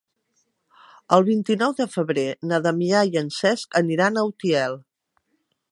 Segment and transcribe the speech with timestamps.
[1.17, 4.81] El vint-i-nou de febrer na Damià i en Cesc aniran a Utiel.